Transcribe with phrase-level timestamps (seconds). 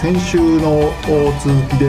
[0.00, 0.92] 先週の
[1.42, 1.86] 続きで、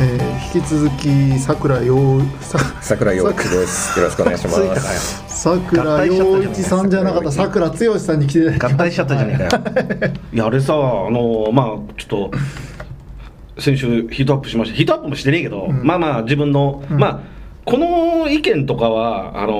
[0.00, 3.98] えー、引き続きさくら陽さ桜陽一です。
[3.98, 4.52] よろしくお願いしま
[4.86, 5.42] す。
[5.42, 7.30] さくら陽一さんじゃなかった。
[7.30, 8.58] さくら剛さんに来て。
[8.58, 9.58] 合体しちゃったじゃねえか。
[9.58, 10.36] よい。
[10.38, 14.76] やあれさあのまあちょっと先週ヒートアップしました。
[14.76, 16.94] ヒートアップもしてねえけど、まあまあ自分の、ん。
[16.94, 17.20] まあ
[17.66, 19.52] この意見とかはあの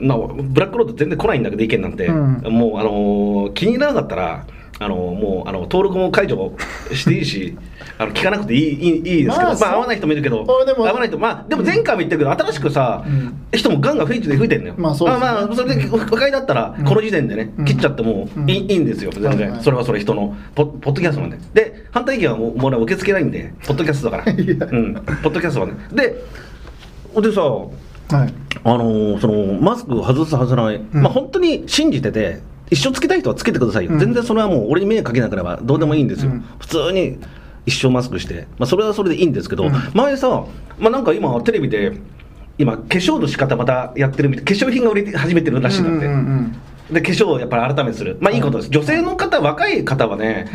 [0.00, 2.42] ーなブラックロード全然来ないんだけど意見なんて、うん。
[2.52, 4.44] もうあのー気に入らなかったら
[4.82, 6.52] あのもうあの登録も解除
[6.94, 7.56] していいし
[7.98, 13.46] あの聞かなくていいいいいいですけど、まあまあ、合わない人もいるけどあでも合わない人まあでも前回も言ったけど新しくさ、うん。
[13.52, 14.74] 人もガンガン増えて増えてんのよ。
[14.78, 16.84] まあそまあそれで不快だったら、うん。
[16.86, 17.64] この時点でね、うん。
[17.66, 18.70] 切っちゃってもいい,、うん。
[18.70, 21.38] いいんですよ全然、それはそれ人のポポッドキャストなんで。
[21.52, 24.32] で反対意見はもうもう俺は受け付けないんで ポッドキャストだから。
[24.32, 24.36] う
[24.76, 24.94] ん。
[24.94, 25.74] ポッドキャストはね。
[25.92, 26.14] で
[27.20, 28.32] でさはい。
[28.64, 31.02] あのーそのマスクを外す外さない、うん。
[31.02, 32.40] まあ本当に信じてて
[32.70, 33.98] 一生つけたい人はつけてくださいよ、うん。
[33.98, 36.44] 全然それはもう俺に迷惑かけなければどうでもいいんですよ、うん。
[36.58, 37.18] 普通に
[37.66, 39.72] 一生マスクして、まあ、それはそれでいいんですけど、うん。
[39.92, 40.44] 前さ、
[40.78, 41.98] まあ、なんか今テレビで
[42.58, 46.56] 今化粧の仕方またやってるみたい化粧品が売れ始めてるらしいんだって、うんうん
[46.90, 48.18] で化粧をやっぱり改めてする。
[48.20, 50.50] まあいいことです、女性の方若い方はね、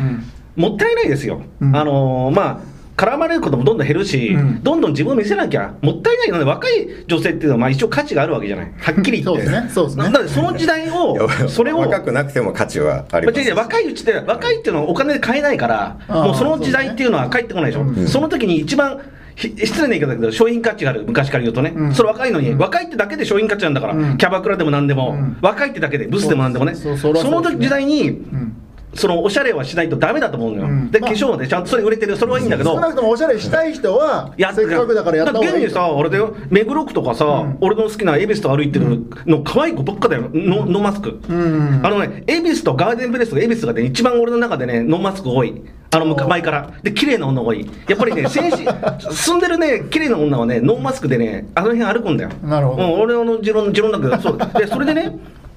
[0.54, 1.74] もったいないですよ、うん。
[1.74, 4.62] あのーまあ絡まれることもどんどん減るし、うん。
[4.62, 6.28] どんどん自分を見せなきゃもったいない。
[6.30, 8.72] ので若い女性っていうのはまあ一応価値があるわけじゃない。
[8.78, 9.42] はっきり言って。
[9.46, 9.70] そうですね。
[9.70, 10.04] そうですね。
[10.04, 13.52] なのでその時代いをやそれを若くなくても価値はあります。
[13.52, 18.06] 若いうちって若いっていうのはお金で買えないからもうその時代っていうのは帰ってこないでしょ、うん。
[18.06, 19.00] その時に一番
[19.34, 21.94] ひ失礼な言い方だけど商品価値がある昔から言うとね、うん。
[21.94, 22.58] それ若いのに、うん。
[22.58, 24.16] 若いってだけで商品価値なんだから、うん。
[24.16, 25.36] キャバクラでも何でも、うん。
[25.42, 26.74] 若いってだけでブスでも何でもね。
[26.74, 28.55] その時代に、うん
[28.96, 30.80] そのおしゃれはしないとダメだと思うのよ、うん。
[30.80, 30.90] まあ。
[30.90, 32.74] で化粧でちゃんとそれ売れてるそれはいいんだけど。
[32.74, 35.56] 少なくともおしゃれしたい人はやせっかくだからやった方がいい。
[35.56, 37.58] 現にさ、あれだよ、目黒区とかさ、うん。
[37.60, 41.20] 俺の好きな恵比寿と歩いてるの、可愛い子ばっかだよ、ノノーマスク。
[41.28, 41.80] うん。
[41.84, 45.62] あのね、恵比寿とガーデンプレスと恵比寿がね、一番俺の中でね、ノーマスク多い。
[45.90, 46.70] あの、前から。
[46.82, 47.66] で、綺麗な女多い。
[47.88, 48.66] やっぱりね、 先進、
[49.10, 52.30] 住んでるね、綺麗な女はね、ノーマスクでね、あの辺歩くんだよ。
[52.42, 52.82] なるほど。
[52.84, 54.38] うん俺の持論、持論だけど、そう。
[54.58, 55.16] で、それでね、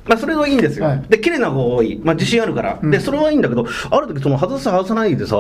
[0.10, 0.86] まあ、それはいいんですよ。
[0.86, 1.04] はい。
[1.08, 2.02] で、綺麗な子多い。
[2.04, 2.80] まあ、自信あるから。
[2.82, 2.92] うん。
[2.92, 5.36] で、それはいいんだけど、ある時、その、外す外さないでさ、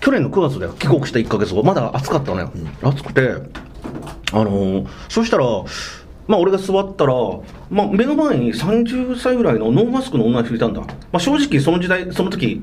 [0.00, 0.72] 去年の9月だよ。
[0.78, 1.62] 帰国した1か月後。
[1.62, 2.50] まだ暑かったのよ、
[2.82, 3.34] 暑くて。
[4.32, 5.44] あのーそしたら
[6.28, 7.12] まあ俺が座ったら、
[7.68, 12.62] まあ、目の前に30歳ぐらいのノーマスクの女の人いたんだ、まあ、正直その時代その時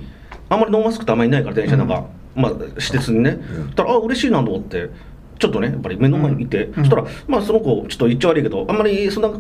[0.50, 4.90] あんまりノーマスクってあんまりいないから電車なんか、まあ私鉄にね、そしたらあ嬉しいなと思って
[5.40, 9.32] ちょっとねやっぱり目の前にいて、んそしたらまあその子ちょっと言っちゃ悪いけどあんまりそんな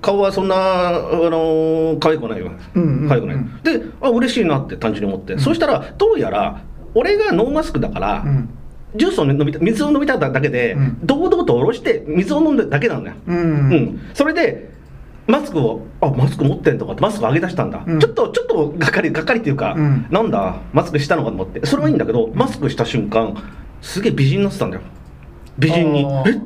[0.00, 2.52] 顔はそんなあのー可愛くないよ。
[2.74, 3.02] うんうん。
[3.02, 3.36] うん可愛くない。
[3.64, 6.62] であ嬉しいなって単純に思って、そしたらどうやら
[6.94, 8.48] 俺がノーマスクだから、うん。
[8.96, 10.98] ジュースを飲みた水を飲みただけで、うん。
[11.06, 13.38] 堂々と下ろして水を飲んでるだけなんだよ、うん。
[13.38, 14.00] うん。
[14.14, 14.70] それで
[15.26, 18.00] マスクをあマスク持ってんとかってマスク上げ出したんだ、うん。
[18.00, 20.06] ちょっとちょっとがっかりがっかりっていうか、うん。
[20.10, 21.64] なんだマスクしたのかと思って。
[21.66, 23.36] それはいいんだけどマスクした瞬間
[23.80, 24.82] すげえ美人になってたんだよ
[25.60, 26.06] 美人に。
[26.26, 26.40] え？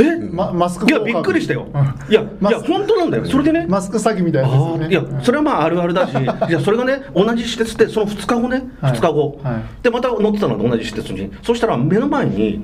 [0.00, 0.16] え？
[0.30, 2.10] まマスクいやびっくりしたよ、うん。
[2.10, 3.26] いやいや本当なんだよ。
[3.26, 3.66] それでね。
[3.68, 6.12] マスク詐欺みたいなあやつねーいやそれはまああるあるだし。
[6.48, 8.68] いやそれがね同じ施設でその2日後ね。
[8.80, 8.92] はい。
[8.92, 9.62] 2日後、はい。
[9.82, 12.60] でまた乗ってたのが同じ施設にそしたら目の前に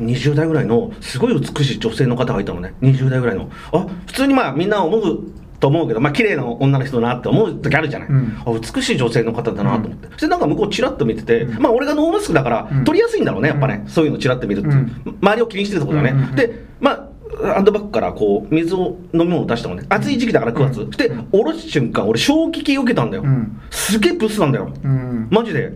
[0.00, 2.74] 20代ぐらいのすごい美しい女性の方がいたのね。
[2.80, 3.50] 20代ぐらいの。
[3.72, 5.20] あ普通にまあみんな思う
[5.62, 8.36] と思うけどまあ綺麗な女の人だなって思う時あるじゃない、うん。
[8.44, 12.84] あ美しい女性の方だなと思って、そしてなんか向こうチラッと見てて、まあ俺がノーマスクだからうん。
[12.84, 14.72] 撮りやすいんだろうねやっぱね、そういうのチラッと見るって、う。
[14.72, 15.18] ん。
[15.20, 17.08] 周りを気にしてるってことだね、うんうんうんでまあ
[17.54, 20.90] ハンドバッグからこう水を飲み物出したのね暑い時期だから9月、うん。
[20.90, 23.60] で下ろす瞬間俺衝撃を受けたんだよ、うん。
[23.70, 25.28] すげえブスなんだよ、うん。
[25.30, 25.72] マジで。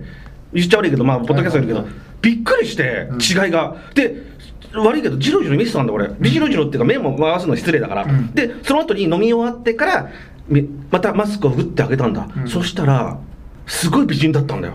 [0.53, 1.95] 言っちゃ悪いけどまあポッドキャストいるけど、はいはい。
[2.23, 3.21] びっくりしてうん。
[3.21, 4.36] 違いが、で
[4.75, 8.33] 悪いけどジロジロ見てたんだ俺ジロジロっていうか目も回すの失礼だから、うん。
[8.35, 10.11] でその後に飲み終わってから
[10.49, 12.49] みまたマスクをグッて開けたんだ、うん。
[12.49, 13.19] そしたら
[13.67, 14.75] すごい美人だったんだよ。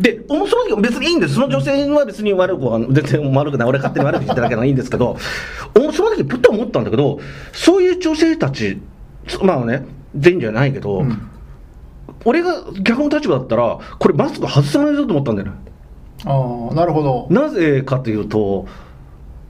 [0.00, 1.34] でその時は別にいいんです。
[1.34, 3.68] その女性は別に悪くは全然悪くない。
[3.68, 5.16] 俺勝手に悪く言ってるだけならいいんですけど
[5.78, 7.20] おその時ふっと思ったんだけど
[7.52, 8.78] そういう女性たち
[9.42, 9.84] まあね
[10.16, 11.28] 全員じゃないけど、うん。
[12.24, 15.54] 俺が逆の立場だったらこれマスク外さないぞと思ったんだよね。
[16.24, 17.26] ああなるほど。
[17.30, 18.66] なぜかというと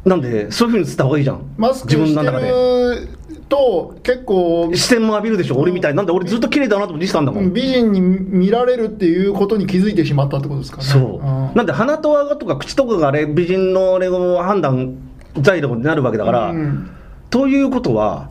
[0.05, 1.55] なんでそういうふうに伝った方がいいじゃん。
[1.57, 2.49] マスク自分の中で。
[2.49, 5.97] ると結構視線も浴びるでしょ俺みたいに。
[5.97, 10.85] なんで俺ずっと綺麗だなと思ってたんだもん、美人に見られるっていうことに気づいてしまったってことですかね。
[10.85, 11.53] そう、ん。
[11.55, 14.97] なんで鼻と顎とか口とかがあれ美人の俺の判断
[15.41, 16.91] 材料になるわけだから、うん。
[17.31, 18.31] ということは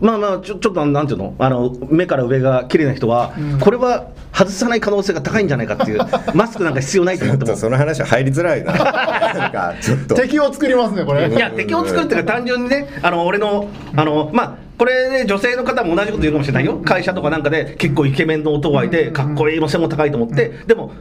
[0.00, 1.34] まあまあちょちょっとなんていうの？
[1.38, 3.58] あの目から上が綺麗な人は、うん。
[3.58, 5.98] これは外さない可能性が高いんじゃないかっていう
[6.34, 8.72] マスクなんか必要ないと思ってもその話は入りづらいな。
[9.34, 10.14] なんかちょっと。
[10.14, 11.28] 敵を作りますねこれ。
[11.28, 16.80] いや敵を作るっていうか単純にねあの俺のあのまあこれね女性の方も同じこと言うかもしれないよ。
[16.84, 20.52] 会社とかなんかで結構イケメンの男がいてかっこいいの背も高いと思って。
[20.66, 20.92] でも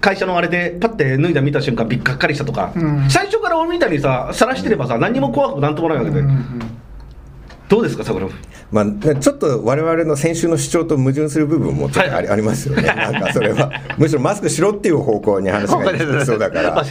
[0.00, 3.04] 会社のあれでパッて脱いだ見た瞬間びっかりしたとか、うん。
[3.10, 6.60] 最初から俺みたいにさ晒してればさ何にも怖くもなんともないわけで、うんうん
[7.70, 8.28] どうですか桜
[8.72, 12.34] まあ、ねちょっと我々の先週の主張と矛盾する部分もちょっとあり,、はい。
[12.34, 16.84] ありますよね、 なんかそれは、むしろマスクしろっていう方向に話がいきそうだから、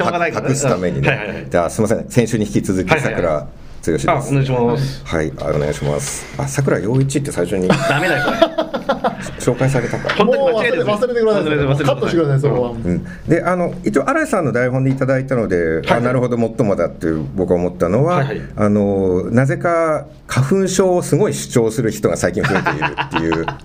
[0.47, 1.47] 隠すためにね、うんはいはいはい。
[1.49, 3.47] じゃあすみません、先週に引き続き、桜
[3.79, 4.09] 剛です。
[4.09, 5.05] あお願いします。
[5.05, 6.41] はい、あお願いします。
[6.41, 8.69] あ、桜陽一って最初にダメだよこれ。
[9.39, 10.09] 紹介されたか。
[10.09, 10.15] ら。
[10.15, 18.41] 本当にもう忘れ間違いです忘れてくださいカットしてくださいそこは、うん、であの一応、新井さんの台本でいただいたので、あなるほど、もっともだって僕は思ったのは、はいはい。
[18.55, 23.45] あのなぜか花粉症をすごい主張する人が最近増えているっていう。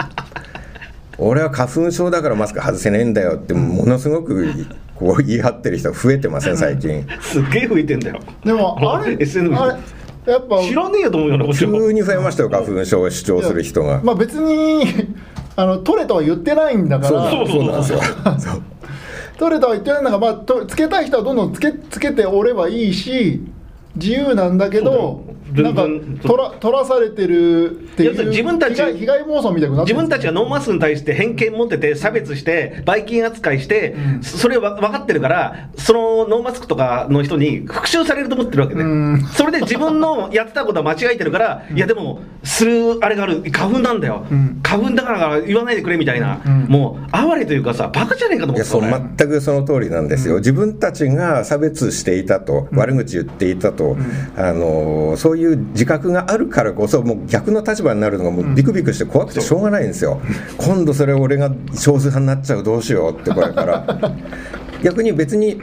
[1.17, 7.07] 俺は花粉症だからマスク外せねえんだよってものすごくこう言い張ってる人が増えてません最近。
[7.23, 8.21] すっげえ吹いてんだよ。
[8.45, 9.79] でもあれ SN あれ
[10.27, 14.01] やっぱ知らねえよと思うようなこと急に増えましたよ花粉症を主張する人が。
[14.03, 14.85] まあ別に
[15.57, 17.31] あの取れとは言ってないんだから。
[17.31, 18.01] そうそうなんですよ。
[18.39, 18.63] そう。
[19.39, 23.43] 取れとは言ってないんだから、まあ、とつけたい人はどんどんつけつけておればいいし
[23.97, 25.25] 自由なんだけど
[25.63, 25.83] なんか
[26.23, 34.23] 取ら取らされてるっていう要するに自分たち被害被害妄想みたいになって自分たちがノーマスクに対して偏見持ってて差別してばい菌扱いして、うん。
[34.23, 39.23] それは分かってるからそのノーマスクとかの人に復讐されると思ってるわけね、うん。
[39.33, 43.43] それで自分のやってたことは間違えてるから、いやでもするあれがある。
[43.53, 44.61] 花粉なんだよ、うん。
[44.63, 46.65] 花粉だから言わないでくれみたいな、うん。
[46.65, 53.97] もう哀れというかさバカじゃねえかと思っていやそう俺全くその通りなんですよ、自分たちが差別していたと、悪口言っていたと、
[54.37, 60.21] あのそういう自覚があるからこそ、もう逆の立場になるのが、もうビクビクして怖くてしょうがないんですよ、
[60.59, 64.15] 今度それ、俺が少数派になっちゃう、どうしようって、これから。
[64.83, 65.59] 逆に別に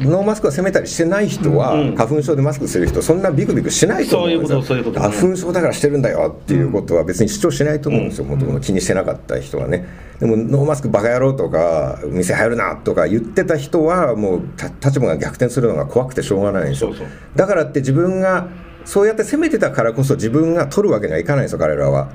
[0.00, 1.94] ノーマスクを責めたりしてない人は、うん。
[1.96, 4.62] 花粉症でマスクする人、そんなビクビクしないと思うんですよ、
[4.94, 9.86] 花粉症だからしてるんだよっていうことは、別に主張しないと思うんですよ、もともと気にしてなかった人はね。
[10.20, 16.92] でも、ノーマスクバカ野郎とか、店入るなとか言ってた人は、もうた立場が逆転するのが怖くてしょうがないんですよ。
[17.34, 18.48] だからって自分が、
[18.88, 22.10] そうやって責めてたからこそ、自分が取るわけにはいかないんですよ、彼らは。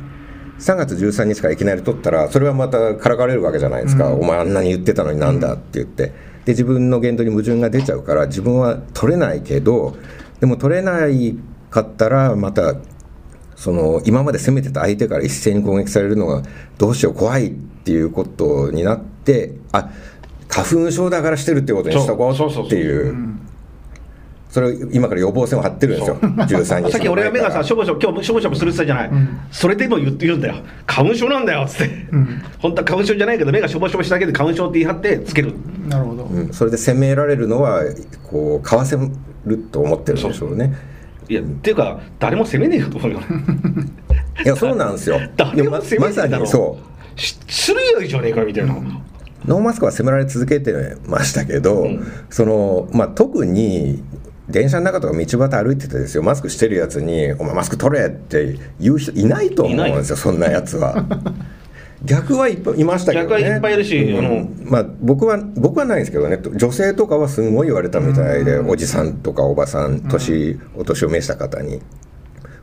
[0.58, 6.08] 3月13日からいきなり取ったら、それはまたからかれるわけじゃないですか、お前あんなに言ってたのになんだって言って、
[6.46, 9.96] で自分の言動に矛盾が出ちゃうから、自分は取れないけど、
[10.40, 11.38] でも取れない
[11.70, 12.74] かったら、また
[13.56, 16.42] その今まで攻めてた相手から一斉に攻撃されるのが
[16.80, 19.92] どうしよう怖いっていうことになってあ
[20.50, 23.16] 花粉症だからしてるってことにしとこうっていう
[24.54, 26.16] それを今から予防線を張ってるんですよ。
[26.22, 26.92] 13日。
[26.92, 29.40] さっき俺が目がさ、しょぼしょぼ、今日しょぼしょぼするって言ったじゃない、ん。
[29.50, 32.44] それでも言って言うんだよ、花粉症なんだよっつって、ん。
[32.60, 35.56] 本当は花粉症じゃないけど、目がしょぼしょぼしただけで花粉症って言い張ってつける、
[35.90, 36.54] なるほど、うん。
[36.54, 37.82] それで責められるのは
[38.30, 40.72] こうかわせると思ってるんでしょうね。
[41.30, 43.20] いや、っていうか、誰も責めねえよと思うよ、
[44.46, 45.20] いやそうなんですよ。
[45.36, 46.78] 誰も責めねえまさんだろにそ
[47.18, 47.20] う。
[47.20, 48.76] しするよいじゃねえかみたいな、
[49.48, 52.08] ノーマスクは責められ続けてましたけど、うん。
[52.30, 54.04] そのまあ、特に
[54.50, 61.06] 電車の中とか道端歩いててですよマスクしてるやつに「お前マスク取れ!」って言う人いないと思うんですよそんなやつは。
[62.06, 63.30] 逆はいっぱいいましたけどね。
[63.30, 64.66] 逆はいっぱいいるしうん。
[64.66, 66.38] まあ、僕は僕はないんですけどね。
[66.56, 71.82] 女性とかはすごい言われたみたいで、おじさんとかおばさん年、お年を召した方に。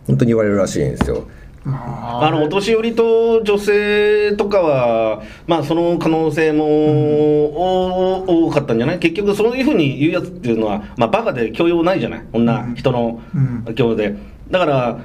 [0.06, 1.26] 本当に言われるらしいんですよ。
[1.66, 2.20] あ。
[2.22, 8.98] あのお年寄りと女性とかは、まあ、その可能性も、お多かったんじゃない？
[8.98, 13.20] 結局、そういうふうに言うやつっていうのは、まあ、バカで教養ないじゃない、こんな人の
[13.66, 13.74] うん。
[13.74, 14.14] 教養で。
[14.50, 14.98] だから、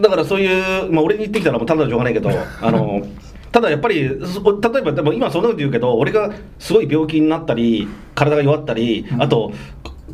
[0.00, 2.30] だからそういう、まあ、俺に言ってきたらもうただでしょうがないけど、
[2.62, 3.02] あの
[3.50, 4.40] ただやっぱり、そ
[4.72, 9.52] 例えば、でも今そんなこと言うけど、俺がすごい病気になったり、体が弱ったり、あと、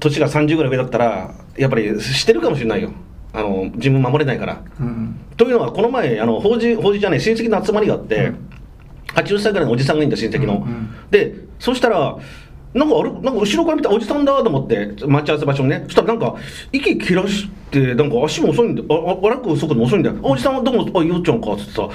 [0.00, 2.90] 年が30ぐらい上だったら、やっぱりしてるかもしれないよ。
[3.32, 4.62] あの自分守れないから。
[4.80, 5.16] うん。
[5.36, 8.32] というのは、この前、あの法事法事じゃない、親戚の集まりがあって、
[9.14, 10.54] 80歳ぐらいのおじさんがいいんだ、親戚の。
[10.54, 10.90] うんうん。
[11.10, 12.16] で、そしたら、
[12.74, 16.36] なんかあれなんか後ろから見たおじさんだと思って、待ち合わせ場所にね、そしたらなんか、
[16.72, 21.88] 息切らして、なんか足も遅いんだよ、ああ歩く速度も遅いんだよ、おじさんはどうも、あ、よっちゃんかっつってさ、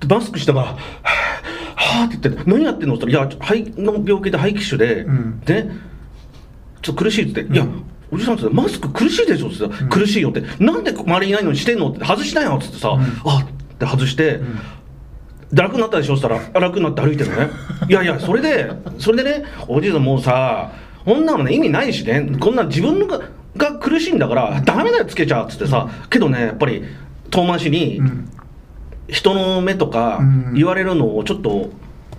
[0.00, 2.96] でマスクしてから、はぁって言って、何やってんの？
[2.96, 5.40] って言ったら、いや、肺の病気で肺気腫で、うん。
[5.40, 5.68] で、
[6.82, 7.66] ちょっと苦しいって言って、いや、
[8.10, 10.42] おじさんってマスク苦しいでしょって言ってた、苦しいよって。
[10.58, 14.40] なんで周りにいないのにしてんのって外しなよっつってさ、あって外して、
[15.52, 17.50] で楽になったでしょって言ったら楽になって歩いてるのね。
[17.88, 20.70] いやいやそれでそれでねおじいさんもうさ
[21.04, 22.36] こんなのね意味ないしね。
[22.38, 23.20] こんな自分が
[23.56, 25.88] が苦しいんだからダメだよつけちゃうっつってさ。
[26.10, 26.84] けどねやっぱり
[27.30, 28.28] 遠回しにうん。
[29.08, 30.52] 人の目とかうん。
[30.54, 31.70] 言われるのをちょっと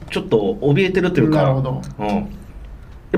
[0.09, 1.51] ちょっと怯えてるというか。
[1.51, 2.23] うん、やっ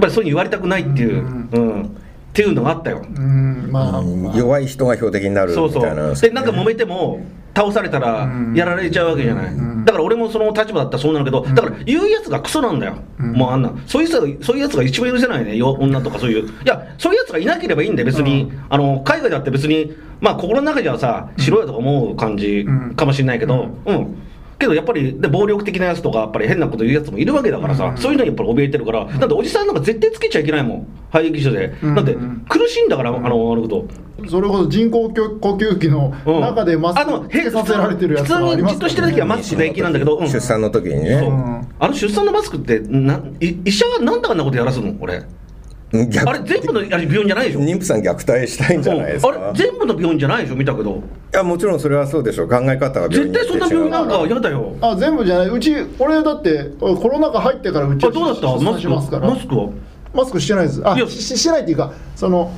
[0.01, 1.49] ぱりそういうふうに言われたくないっていう、うん。
[1.51, 1.97] うん
[2.31, 7.21] っていうのがあったよ、うんまあ、うん弱い人が標的になるそうそみたいなうでなんか揉めても
[7.53, 8.53] 倒されたらうん。
[8.55, 9.85] やられちゃうわけじゃない、ん。
[9.85, 13.33] だから俺もその立場だったらそうなるけど、だから言うやつがクソなんだよ、うん。
[13.33, 13.73] もうあんな。
[13.87, 15.57] そういう人がそういうやつが一番許せないね。
[15.57, 16.47] よ女とかそういう。
[16.47, 18.65] いやそういうやつがいなければいいんだよ別に、うん。
[18.69, 22.95] あの海外だって別にまあ心の中ではさ白やとか思う感じうん。
[22.95, 23.67] かもしれないけど。
[23.85, 24.17] うん、
[24.61, 27.97] けどやっぱりで暴力的なやつとかやっぱり変なこと言うやつもいるわけだからさ、うん。
[27.97, 30.87] そういうのにやっぱり怯えてるから、だっておじさんなんか絶対つけちゃいけないもん。
[31.11, 32.15] 肺液所で、うんだって
[32.47, 33.85] 苦しいんだから、あのあること
[34.29, 36.41] それこそ人工呼吸器のうん。
[36.41, 40.27] 中でマスあのクつけさせられてるやつ普通にもありますじっとしてる時はマスク平気なんだけど、うん。
[40.29, 41.67] 出産の時にそうねん。
[41.79, 44.93] あの出産のマスクってない医者はなんであんなことやらすの？
[45.01, 45.23] 俺
[45.93, 47.59] あれ全部のあれ病院じゃないでしょ？
[47.59, 49.31] 妊婦さん虐待したいんじゃないですか？
[49.31, 49.43] うん。
[49.49, 50.55] あれ全部の病院じゃないでしょ？
[50.55, 50.95] 見たけど。
[50.95, 51.01] い
[51.33, 52.47] やもちろんそれはそうでしょう。
[52.47, 54.75] 考え方は病院絶対そんな病院なんか嫌だよ。
[54.81, 55.47] あ全部じゃない。
[55.49, 58.47] うち俺だってコロナ禍入ってからうちあどうだった？
[58.63, 58.81] マスク？
[58.81, 59.29] しますから。
[59.29, 59.69] マスクは？
[60.13, 60.87] マスクしてないです。
[60.87, 61.07] あいや。
[61.07, 62.53] しししてないっていうかその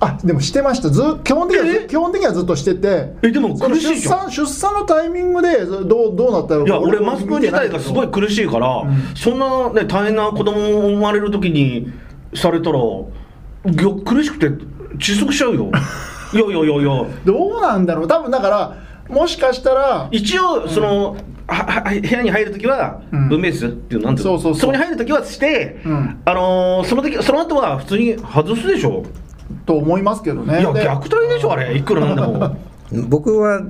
[0.00, 0.90] あでもしてました。
[0.90, 3.12] ず基本的には基本的にはずっとしてて。
[3.22, 4.30] えでもその出苦しいじゃん。
[4.30, 8.82] 産出産のタイミングでどうどうなったのいや俺マスク自体がすごい苦しいから、
[9.14, 10.56] そんなね大変な子供
[10.90, 11.92] 生まれる時に
[12.34, 12.78] されたら
[13.66, 14.46] ぎょ苦しくて
[14.98, 15.70] 窒息しちゃうよ。
[16.32, 17.06] いやいやいやいや。
[17.24, 18.08] どうなんだろう。
[18.08, 18.76] 多分だから
[19.08, 23.28] もしかしたら一応その、はは部屋に入るときはうん。
[23.28, 24.38] 分娩室っていうのなんていうの？
[24.38, 24.70] そうそうそう。
[24.70, 26.16] こに入るときはして、うん。
[26.24, 29.04] あのーその時その後は普通に外すでしょ、
[29.66, 30.60] と思いますけどね。
[30.60, 31.76] いやで虐待でしょあれ。
[31.76, 32.56] いくらなんでも。
[33.08, 33.60] 僕は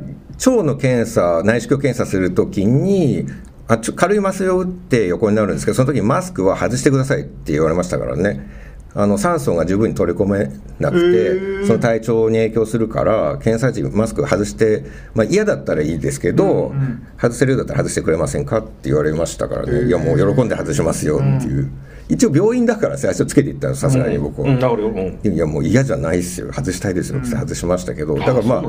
[0.45, 3.27] 腸の検査内視鏡検査するときに
[3.67, 8.65] あちょ軽い麻酔を打って横になるんですけどその時にマスクは外してくださいって言われましたからね。
[8.97, 11.67] あの酸素が十分に取り込めなくへてー。
[11.67, 16.73] その体調に影響するから検査時マスク外して、まあ、嫌だったらいいですけど、
[17.21, 19.89] 外せるようだったら外してくれませんかって言われましたからね。
[19.89, 21.73] いやもう喜んで外しますよっていう、
[22.09, 24.49] 一応病院だから最初つけていったのさすがに僕は。
[24.49, 24.55] うん。
[24.55, 28.63] うんいやもう嫌じゃないですよ外したいですよって外しましたけど、だからまあ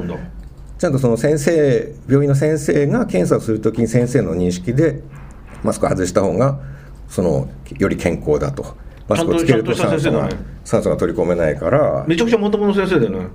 [0.77, 5.01] ちゃんとその先生病院の先生が検査をするときに先生の認識で
[5.63, 6.59] マスクを外した方が
[7.07, 8.75] そのより健康だと。
[9.07, 10.43] マスクをつけると酸素が生だね。
[10.63, 12.03] 酸素が取り込めないから。
[12.07, 13.27] めちゃくちゃまともの先生だよね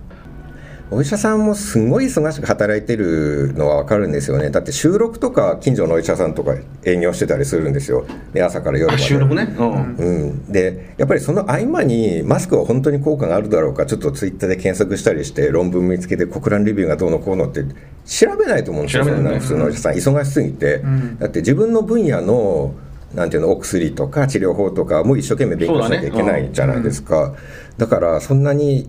[0.92, 4.50] お医者さんもすごい忙しく働いてるのは分かるんですよね。
[4.50, 8.04] だって収録とか近所のお医者さんとか営業してたりするんですよ。
[8.32, 9.96] で朝から夜まあで収録ね、うん。
[9.96, 13.86] うん、でやっぱりその合間にマスクは本当に効果があるだろうか。
[13.86, 17.62] ちょっとツイッターで検索したりして論文見つけて国覧レビューがどうのこうのって
[18.04, 19.92] 調べないと思うんですよ調べないそんな普通のお医者さん。
[19.92, 21.18] 忙しすぎて、ん。
[21.18, 22.74] だって自分の分野の
[23.14, 27.34] なんていうのお薬とか治療法とかも一生懸命勉強しなきゃいけないじゃないですか。
[27.76, 28.88] だ,、からそんなに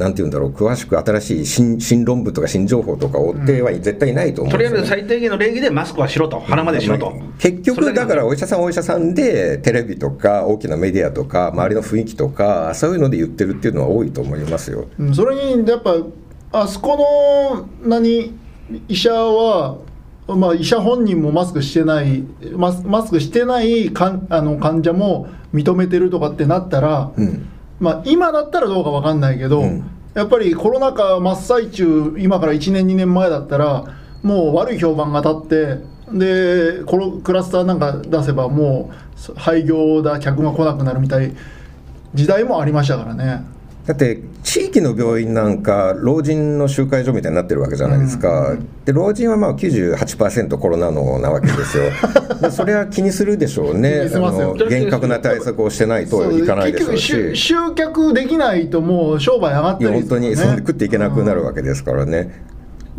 [0.00, 5.02] なんていうんだろう詳しく新しい新新論文とか新情報とか追っては絶対ないと思うんとりあですよ、ね。
[5.02, 14.88] えず最低限の礼儀でマスクはしろと鼻までしろと、結局だからお医者さんはお医者さんでテレビとか大きなメディアとか周りの雰囲気とかそういうので言ってるっていうのは多いと思いますよ。
[14.98, 15.14] うん。
[15.14, 15.96] それにやっぱ
[16.52, 18.34] あそこの何
[18.88, 19.76] 医者は、
[20.26, 22.24] まあ、医者本人もマスクしてない
[22.56, 27.48] マスマスクしてないかんあの患者も認めてるとかってなったら、うん
[27.80, 33.84] まあ、今だったらどうかわかんないけど、うんやっぱりコロナ禍真っ最中今から1年2年前だったら
[34.22, 35.78] もう悪い評判が立って
[36.12, 38.90] でコロクラスターなんか出せばも
[39.30, 41.32] う廃業だ客が来なくなるみたい
[42.12, 43.44] 時代もありましたからね。
[43.90, 51.84] だって地域の病院なんか老人の集会所みたいになってるわけじゃないですか、で老人はまあ98%コロナのなわけですよ。
[52.40, 54.08] でそれは気にするでしょうね。
[54.14, 57.06] あの厳格な対策をしてないといかないでしょうし。
[57.08, 62.30] 集集客できないともう商売上がっいやたり本当にそんで食っていけなくなるわけですからね。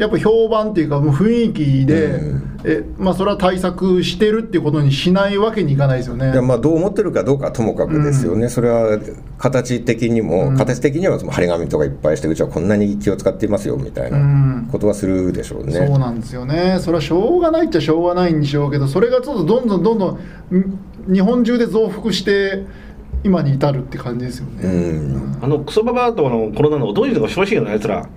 [0.01, 2.51] やっぱ評判っていうかもう雰囲気で、うん。
[2.63, 6.31] えまあ、それは対策してるっていうことにしないわけにいかないですよね。
[6.31, 8.99] いやまあどう思ってるかどうかはともかくですよね、それは
[9.37, 15.73] 形的にも、形的にはその張り紙とかいっぱいしてうちはこんなに気を使っていますよみたいなことはするでしょうね。
[15.73, 16.77] そうなんですよね。
[16.79, 20.19] それはしょうがないっちゃしょうがないんでしょうけどそれがちょっとどんどんどんど
[20.51, 22.63] んん日本中で増幅して
[23.23, 25.39] 今に至るって感じですようね、ん。
[25.41, 28.07] あのクソババアとあのコロナのどういうのが正しいよなやつら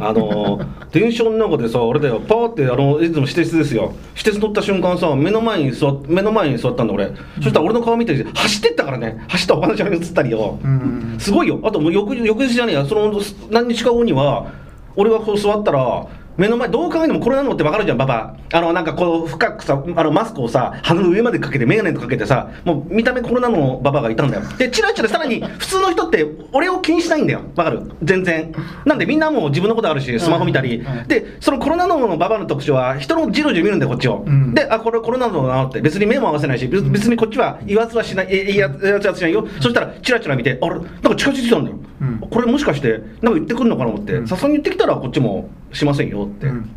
[0.00, 0.60] あの
[0.92, 3.94] 電車の中でさあれだよパーってあのいつも私鉄ですよ。
[4.14, 9.24] 私鉄乗った瞬間さ目の前に座っ目の前に座ったんだ俺、そしたら俺の顔見て走ってったからね。
[9.28, 11.16] 走った他の車両に映ったりよ、うん。
[11.18, 11.60] すごいよ。
[11.64, 12.84] あともう翌翌日じゃねえや。
[12.84, 14.52] その何日か後には
[14.96, 16.06] 俺がこう座ったら
[16.38, 18.36] 目の前どう考えてもコロナのって分かるじゃんババ。
[18.52, 24.42] アあのなんかこう深くさあのマスクをさ鼻の上までかけて眼鏡とかけてさもう見た目コロナのババアがいたんだよ。
[24.56, 27.40] でチラチラさらに普通の人って俺を気にしないんだよ。
[27.56, 27.82] 分かる？
[28.02, 28.54] 全然。
[28.86, 31.08] なんでみんなもう自分のことあるしスマホ見たり、うん。
[31.08, 34.54] でそのコロナのババアの特徴は人のジロジロ見るんだよこっちを、うん。
[34.54, 35.80] であこれコロナのだなって。
[35.80, 39.44] 別に目も合わせないし別別にこっちは言わずはしないえ言わずはしないよ。
[39.60, 40.76] そしたらチラチラ見てあれ？
[40.76, 42.20] なんか近づいてきたんだよ、うん。
[42.20, 44.12] これもしかしてなんか言ってくるのかなと思って。
[44.14, 44.28] うん。
[44.28, 46.70] さすがに言ってきたらこっちもしませんよって、っうん。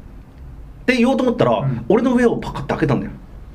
[0.85, 1.85] て言おうと思ったら、ん。
[1.89, 3.11] 俺の上をパカッて開けたんだよ。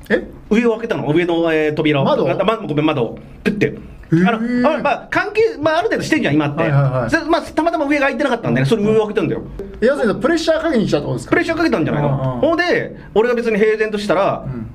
[0.09, 0.27] え？
[0.49, 1.11] 上を開けたの？
[1.13, 2.05] 上の、えー扉を。
[2.05, 3.19] 窓あまごめん窓を。
[3.43, 3.77] プッて。
[4.09, 6.81] あのーあまあ関係、まあ、ある程度してんじゃん今って、はいはい
[7.13, 7.29] はい。
[7.29, 8.65] まあ、たまたま上が開いてなかったんでね。
[8.65, 9.41] それ上を開けたんだよ。
[9.81, 11.29] 要するにプレッシャーかけに来たってことですか？
[11.31, 14.67] プレッシャーかけたんじゃないうんうんのほんで俺が別に平然としたら、ん。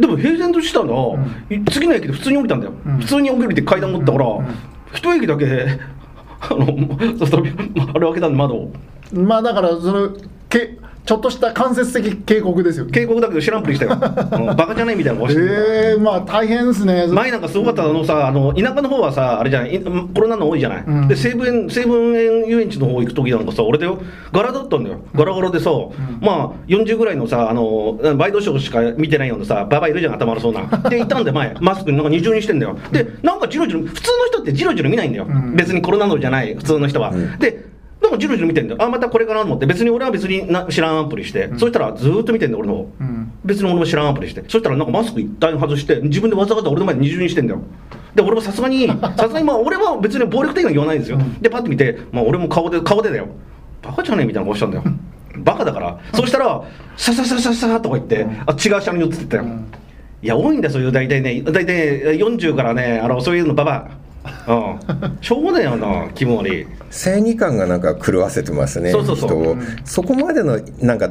[0.00, 0.88] でも平然としたら、
[1.50, 2.98] い次の駅で普通に降りたんだよ、うん。
[2.98, 4.38] 普通に降りて階段持ったから、うん。
[4.38, 4.46] うん。
[4.92, 5.78] 一駅だけ
[6.40, 6.66] あの
[7.18, 8.72] そうそうあれ開けたんで窓を
[9.12, 10.10] まあだからその
[10.48, 17.08] けちょっとした間接的警告ですよ警告だけど知らんぷりしたよ、 うんバカじゃないみたいな顔してるええまあ大変ですね。
[17.08, 21.08] 前なんかすごかったあのさあの田舎の方はさあれじゃないいコロナの多いじゃない、うん。
[21.08, 24.00] で西武園西武園遊園地の方行く時なんかさ俺だよ
[24.32, 24.98] 柄だったんだよ。
[25.16, 25.70] 柄柄でさ、
[26.20, 30.66] まあ40ぐらいのさあのワイドショーしか見てないようなさババアいるじゃん頭悪そうな。
[30.88, 31.52] でいたんで前。
[31.60, 32.76] マスクになんか二重にしてんだよ。
[32.92, 35.56] でなんかジロジロ普通の人ってジロジロ見ないんだよ、うん。
[35.56, 37.38] 別にコロナのじゃない普通の人は、ん。
[37.40, 37.71] で
[38.12, 38.82] なんかジロジロ見てんだよ。
[38.82, 39.66] あまたこれかなと思って。
[39.66, 43.32] 別に俺は別にな知らんアプリして、そしたらずーっと見てんだよ俺の方、うん。
[43.44, 44.42] 別に俺も知らんアプリして。
[44.48, 47.62] そしたらなんかマスク一旦外して自分でわざわざ俺の前で二重にしてんだよ。
[48.14, 53.28] で俺もさすがに さすがにまあ俺は別に暴力的には言わないんですよ、でパッと見て、まあ、俺も顔で顔でだよ。
[53.82, 54.84] バカじゃねえみたいな顔したんだよ。
[55.38, 55.98] バカだから。
[56.14, 56.62] そしたら
[56.96, 59.44] さささささとか言って、あ違う車両に移ってったよ、
[60.22, 61.42] いや多いんだよそういう大体ね。
[61.42, 63.78] 大体ね40からねあのそういうのババア。
[63.78, 64.01] うん
[65.20, 69.28] しょうがないよな気分悪い正義感がなんか狂わせてますねそうそうそう。
[69.28, 69.56] 人を。
[69.84, 71.10] そこまでのなんか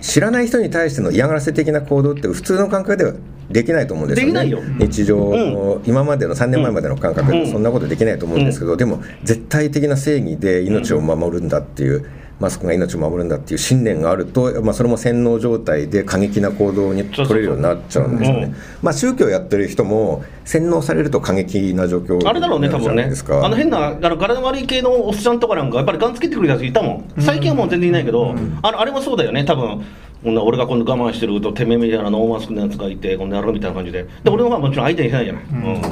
[0.00, 3.14] 知らない人に対しての嫌がらせ的な行動って普通の感覚では
[3.50, 4.32] できないと思うんですよね。
[4.32, 4.60] できないよ。
[4.78, 7.44] 日常の、今までの3年前までの感覚うん。
[7.44, 12.04] でそんなことできないと思うんですけど、でも絶対的な正義で命を守るんだっていう、
[12.42, 18.44] マスクが命を守るんだっていう信念があると、まあ、それも洗脳状態で過激な行動に取れるようになっちゃうんですよね。
[18.44, 23.10] うんまあ宗教やってる人も洗脳されると過激な状況にあれだろうね、多分ね。
[23.42, 29.84] あの変なあの体悪い系のおっさんとかなんか、やっぱりガンつけてくるやついたもん、最近はもう全然いないけど、あのあれもそうだよね、多分
[30.24, 35.44] こんな俺が今度我慢してると、てめえみたいなノーマスクのやつがいて、こんなやろうみたいな感じで、で俺の方はもちろん相手にしないじゃない。
[35.44, 35.82] うん。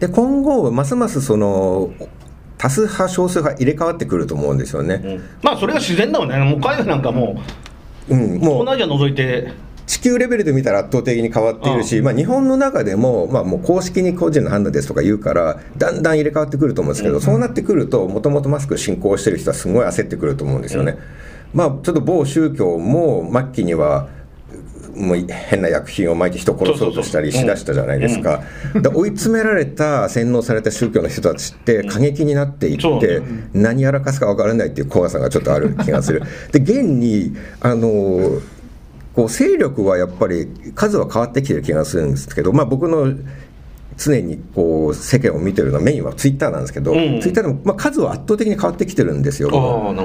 [0.00, 1.90] で今後ますますその
[2.62, 5.28] 多数派少数派入れ替わってくると思うんですよね、うん。
[5.42, 7.42] まあそれが自然だよね、もう海外なんかも
[8.08, 8.38] う、うん、もう。
[8.38, 9.52] 東南アジア除いて、
[9.84, 20.98] 地球レベルで見たら圧倒的に変わっているし、まあ、日本の中でも,、まあ、もう公式に個人の判断ですとか言うからだんだん入れ替わってくると思うんですけど、そうなってくるともともとマスク信仰してる人はすごい焦ってくると思うんですよね。
[21.52, 24.06] まあ、ちょっと某宗教も末期には
[24.96, 28.42] もう変な薬品を撒いて人殺そうとしたりしだしたじゃないですか、
[28.74, 36.22] で追い詰められた洗脳された宗教の人たちって過激になっていって、何やらかすか分からないっていう怖さがちょっとある気がする。
[36.52, 38.40] で現にあの
[39.14, 43.12] こう勢力はやっぱり数は変わってきてる気がするんですけど、まあ、僕の
[43.96, 47.20] 常にこう世間を見てるのはメインはツイッターなんですけど、うん。
[47.20, 49.50] ツイッターでも、まあ、数は圧倒的に変わってきてるんですよ。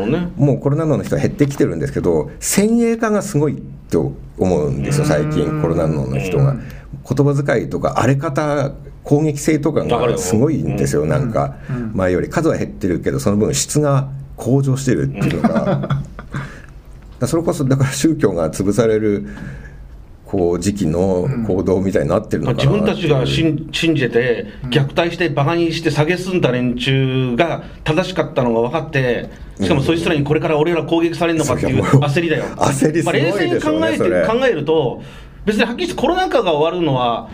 [0.06, 0.32] ね。
[0.36, 6.56] もうコロナの人は減ってきてるんですけど先鋭化がすごいと思うんですよ最近コロナの人が。
[7.10, 8.72] 言葉遣いとか荒れ方
[9.04, 11.56] 攻撃性とかがすごいんですよなんか。
[11.94, 12.30] 前より。
[12.30, 16.02] 数は減ってるけどその分質が向上してるっていうのが。
[17.26, 19.28] それこそだから宗教が潰される
[20.28, 29.30] こう時期の行動みたいになってるのかな自分たちが信信じて、虐待して、バカにして、下げすんだ連中が正しかったのが分かって、
[29.62, 32.44] しかもそいつらにこれから俺ら攻撃されるのかっていう焦りだよ。
[32.58, 35.02] 焦りすごいでしょうねまあ冷静に考えて考えると、
[35.46, 37.30] 別にはっきりしてコロナ禍が終わるのは、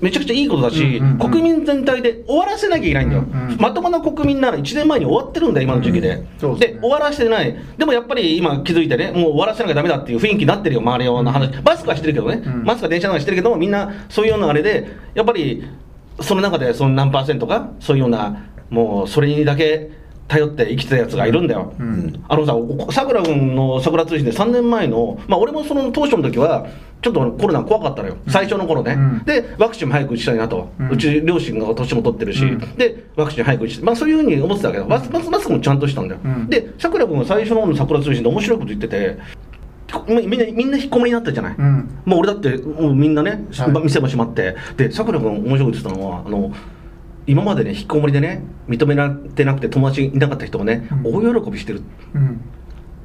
[0.00, 3.56] めちゃくちゃいいことだし、国民全体で終わらせなきゃいけないんだよ、うんうん。
[3.58, 6.10] まともな国民なら1年前に終わってるんだよ、今の時期で。
[6.10, 6.74] うんそうですね。
[6.74, 12.64] で終わらせてない、でもやっぱり今、気づいてね、もう終わらせなきゃだめだっていう雰囲気になってるよ、周りの話、マスクはしてるけどね、うん。
[12.64, 15.64] マスクは電車の中してるけども、みんなそういうようなあれで、やっぱり
[16.20, 19.90] その中でその何パーセントか、そういうような、もうそれにだけ
[20.28, 21.72] 頼って生きてたやつがいるんだよ、
[22.28, 22.54] あのさ
[22.92, 26.66] さくら君の桜通信で3年前の、まあ、俺もその当初の時は
[27.02, 29.24] ちょっとコロナ怖かったのよ、最初の頃ね、うん。
[29.24, 32.58] でワクチンも早く打ちたいなと、ううんち両親が年も取ってるし、うん。
[32.76, 36.48] でワクチン早く打ちたい、まあ、そういうふうに思ってたけどマスマスマスクもちゃんとしたんだよ、うん。
[36.48, 39.18] でさくら君が最初の方の桜通信で面白いこと言ってて
[40.08, 42.02] みんなみんな引っ込みになったじゃない、うん。
[42.04, 43.70] もう俺だってもうみんなね、はい。
[43.70, 44.56] ま店も閉まって。
[44.76, 46.52] でさくら君面白いこと言ってたのはあの
[47.26, 51.32] 今までね引きこもりでね認められてなくて友達いなかった人がね、うん。
[51.32, 51.82] 大喜びしてる。
[52.14, 52.40] うん。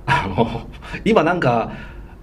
[0.05, 0.67] あの
[1.05, 1.71] 今なんか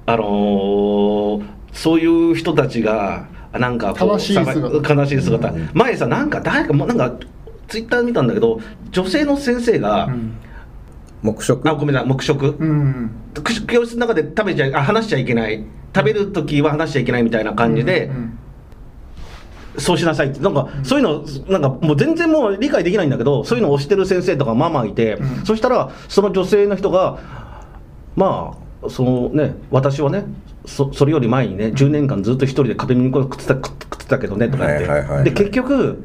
[0.07, 4.83] あのーそういう人たちがなんか悲しい姿。
[4.83, 7.15] さ悲しい姿、前さなんか誰かもうなんか
[7.69, 10.33] ツイッター見たんだけど女性の先生が、うん。
[11.23, 11.69] 黙食？
[11.69, 15.65] あごめんな黙食、うんく教室の中で食べちゃいあ話しちゃいけない。
[15.95, 18.39] 食べる時は話しちゃいけないみたいな感じで、うん
[19.79, 20.41] そうしなさいって。
[20.41, 25.47] なんかそういうのなんかもう全然もう理解できないんだけどそういうのを押してる先生とかママいて、うん。
[25.47, 27.19] そしたらその女性の人が
[28.17, 30.25] まあそのね私はね
[30.67, 35.25] そそれより前にね10年間ずっと一人で壁に食ってた食ってたけどねとか言って、はいはいはいはい。
[35.25, 36.05] で結局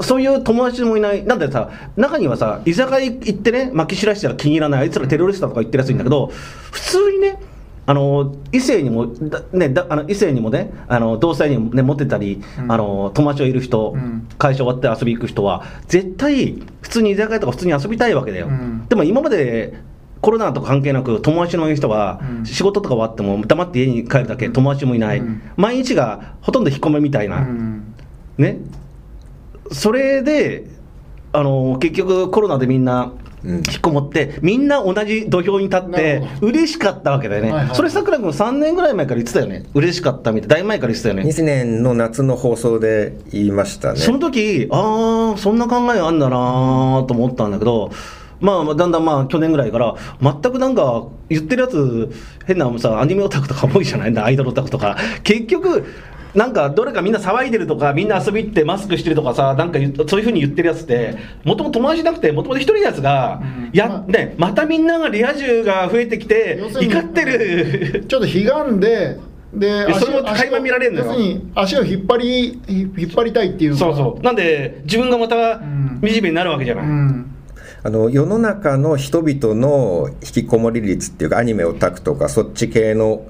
[0.00, 6.28] そういう友達もいない、なんでさ、中にはさ、居酒屋行ってね、巻き知らしたら気に入らない、あいつらテロリストとか言ってるやついるんだけど、
[6.70, 7.40] 普通にね、
[7.88, 12.70] あの異性にも、だね、だあの異性にもね、あの同性にも、ね、モテたり、うん。
[12.70, 14.28] あの友達がいる人、うん。
[14.36, 18.48] 会社終わって遊び行く人は、絶対、普通に居酒屋とか普通に遊びたいわけだよ。
[18.48, 18.86] うん。
[18.90, 19.80] でも今まで
[20.20, 22.44] コロナとか関係なく、友達のいる人は、うん。
[22.44, 25.40] 仕事とか終わっても、黙って家に帰るだけ、友達もいない、うん。
[25.56, 27.38] 毎日がほとんど引っ込めみたいな。
[27.38, 27.94] うん。
[28.36, 28.58] ね、
[29.72, 30.66] それで、
[31.32, 33.12] あの結局、コロナでみんな
[33.44, 33.56] うん。
[33.58, 37.76] 引きこもって、みんな同じ土俵に立っなて嬉しかったわけだよね、はいはい。
[37.76, 41.22] それ、さくら君、3年ぐらい前から言ってたよね、嬉しかったみたいな、だいぶ前から言ってたよね。
[41.22, 43.98] 20年の夏の放送で言いましたね。
[43.98, 47.90] その時ああ、そんな考えあんだなと思ったんだけど、
[48.40, 52.12] まあ、だんだんまあ去年ぐらいから、全くなんか言ってるやつ、
[52.46, 54.16] 変なさ、アニメオタクとか多いじゃない？
[54.18, 54.96] アイドルオタクとか。
[55.24, 55.84] 結局
[56.38, 68.04] なんかどれかみんな騒いでるとか、みんな遊び行ってマスクしてるとかさ、なんかそういうふうに言ってるやつって、もともと友達じゃなくて、もともと一人のやつが、うんやまあね、またみんながリア充が増えてきて怒ってる。
[68.06, 69.18] ちょっと悲願で
[69.52, 74.22] でやそれも垣間見られるのよ要するに足を引っ張り引っ張りたいっていうかそうそう。
[74.22, 76.84] なんで、自分がまたん惨めになるわけじゃない。
[76.84, 77.34] うん
[77.82, 83.22] あの世の中の人々の引きこもり率っていうかアニメオタクとかそっち系の、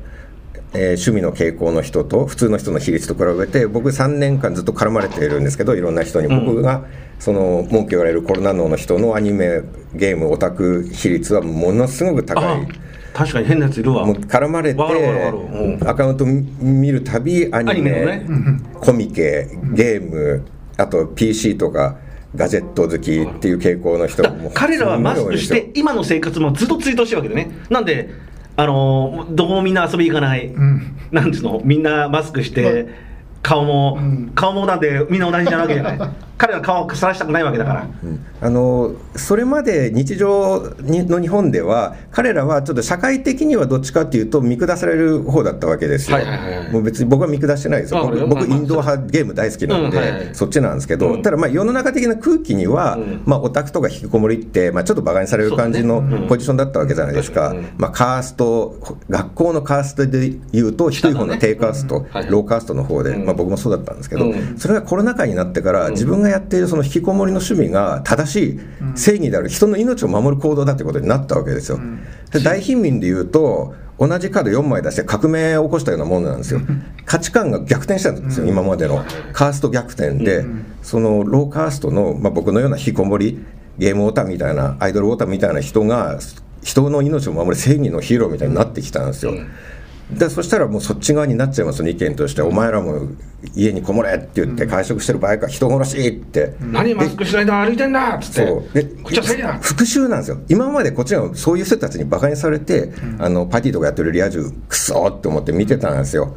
[0.74, 6.26] えー趣味の傾向の人と普通の人の比率と比べて僕3年間ずっと絡まれているんですけどいろんな人に。
[6.26, 6.46] うん。
[6.46, 6.84] 僕が
[7.18, 9.62] その文句言われるコロナ脳の人のアニメ
[9.94, 12.68] ゲームオタク比率はものすごく高あい。
[13.14, 14.06] 確かに変なやついるわ。
[14.06, 14.82] もう絡まれて
[15.86, 18.26] アカウント見るたびアニメね。
[18.80, 20.44] コミケゲーム
[20.76, 21.96] あと PC とか
[22.36, 27.50] ガジェット好きっていう傾向の人だも彼らはマスクして、今の生活もずっと追悼してるわけでね。
[27.70, 28.10] なんで、
[28.58, 30.96] あのーどこもみんな遊び行かない、ん。
[31.12, 32.88] なんつうの、みんなマスクして、
[33.40, 34.32] 顔も、うん。
[34.34, 35.98] 顔もなんでみんな同じなわけじゃない。
[36.38, 37.86] 彼ら顔をさらしたくないわけだから。
[38.40, 46.18] あのそれまで日常にの日本では彼らはちょっと社会的にはどっちかっていうと見下される方だったわけですよ、
[46.72, 48.08] もう別に僕は見下してないですよ。
[48.28, 51.22] 僕インド派ゲーム大好きなんで、そっちなんですけど、うん。
[51.22, 53.22] ただまあ世の中的な空気には、うん。
[53.24, 58.76] まあ、オタクとか引きこもりって、まあ、ちょっと馬鹿にされる感じのポジションだったわけじゃないですか、まあ、カースト
[59.08, 63.24] 学校のカーストでいうと低い方の低カースト、ローカーストの方で、うん。
[63.24, 64.58] まあ、僕もそうだったんですけど、うん。
[64.58, 68.60] それがコロナ禍になってから自分がやっているその引きこもりの趣味が正しい
[68.94, 71.78] 正義である人の命を守る行動だということになったわけですよ。
[72.32, 76.60] で大貧民でいうと同じカード4枚出して革命を起こしたようなものなんですよ。
[77.04, 79.04] 価値観が逆転したんですよ、今までの。
[79.32, 80.44] カースト逆転で、
[80.82, 83.44] そのローカーストの、まあ、僕のような引きこもり
[83.76, 86.18] ゲームオタみたいなアイドルオタみたいな人が
[86.62, 89.32] 人の命を守る正義のヒーローみたいになってきたんですよ。
[90.10, 93.08] でそしたらもうそっち側になっちゃいますよね意見として、お前らも
[93.54, 98.44] 家にこもれって言って会食してる場合か人殺しって、何マスクしないで歩いてんだっつって。
[99.60, 100.38] 復讐なんですよ。
[100.48, 106.36] 今までこっちはそういう人たちにバカにされて、あのパーティーとかやってるリア充クソって思って見てたんですよ。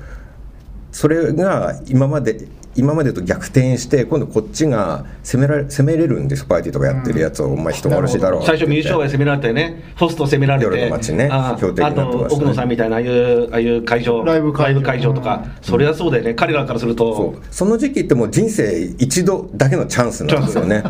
[0.92, 20.84] それが今まで今までと逆転して今度こっちが攻められ攻めれるんですパーティーとかやってるやつを、お前人殺しだろう最初、水商売攻められてね、ホスト攻められて、夜の街ねあ標的あとになってまし奥野さんみたいな、ああいうああいう会場、ライブ会場会場とか、それはそうだよね、彼らからするそとう、その時期ってもう人生一度だけのチャンスなんですよね。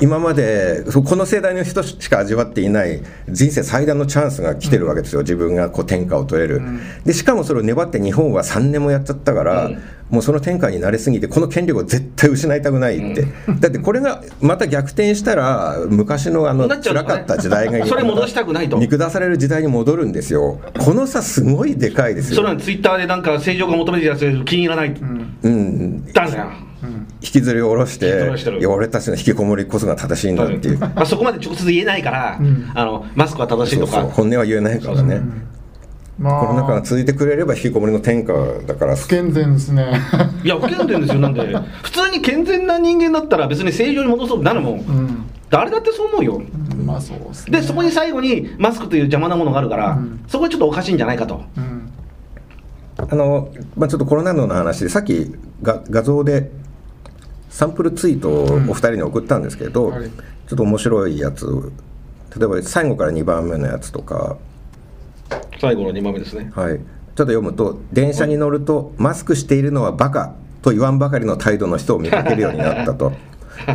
[0.00, 6.60] 今までこの世代の人しか味わっていない人生最大のチャンスが来てるわけですよ、自分がこう天下を取れる、
[7.04, 9.70] でしかもそれを粘って日本は3年もやっちゃったから、
[10.10, 13.26] もうその天下に慣れすぎてこの権力を絶対失いたくないって、
[13.60, 18.76] だってこれがまた逆転したら昔のあの辛かった時代が それ戻したくないと。
[18.76, 20.60] 見下される時代に戻るんですよ。
[20.78, 22.36] この差すごいでかいですよ。
[22.36, 24.94] それはツイッターでなんか正常が求めてるやつ気に入らない
[25.42, 26.30] うん、だよ
[27.20, 30.78] 引きずり下ろしていや俺たちの引きこもりこそが正しいんだっていう。
[30.78, 32.38] まあそこまで直接言えないから、
[32.74, 34.02] あのマスクは正しいとか。
[34.02, 35.22] 本音は言えないからね
[36.18, 38.32] まコロナ禍が続いてくれれば引きこもりの天下
[38.66, 38.96] だから。
[38.96, 40.00] 不健全ですね。
[40.44, 41.20] いや不健全ですよ。
[41.20, 45.24] なんで普通に健全な人間だったら別に正常に戻そうとなるもん、うん。
[45.50, 46.42] 誰だってそう思うよ。
[46.84, 47.60] まあそうですね。
[47.60, 50.24] でそこに最後にマスクという邪魔なものがあるから、うん。
[50.28, 51.42] そこはちょっとおかしいんじゃないかと。
[51.56, 51.90] うん。
[52.96, 56.50] あの、まあ、ちょっとコロナの話でさっきが画像で
[57.50, 60.08] サンプルツイートをお二人に送ったんですけど、はい。
[60.08, 61.46] ちょっと面白いやつ。
[62.38, 64.36] 例えば最後から2番目のやつとか
[65.64, 66.50] 最後の2番目ですね。
[66.54, 66.82] はい、ちょっ
[67.14, 73.12] と読むと「電車に乗るとマスクしているのはバカ」と言わんばかりの態度の人を見かけるようになったと。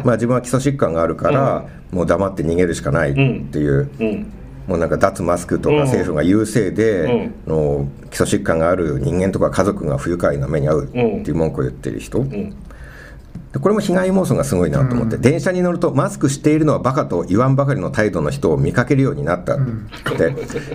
[0.03, 4.31] まあ自分は基礎疾患があるから、もう黙って逃げるしかないっていう、うん。
[4.67, 5.77] もうなんか脱マスクとうん。
[5.77, 12.25] か政府が優勢で、の基礎疾患がある人間とか家族が不愉快な目に遭うっていう文句を言ってる人、
[13.57, 20.29] これも被害妄想がすごいなと思って、電車に乗るとマスクしているのはバカと言わんばかりの態度の人を見かけるようになったって、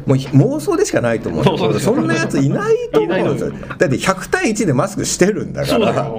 [0.07, 1.81] もうひ妄想でしかないと思う。
[1.81, 3.35] そんなやついないと思う。
[3.35, 6.11] んですよだって100対1でマスクしてるんだから。